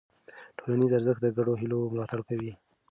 ټولنیز 0.57 0.91
ارزښت 0.97 1.21
د 1.23 1.27
ګډو 1.37 1.53
هيلو 1.61 1.91
ملاتړ 1.93 2.19
کوي. 2.29 2.51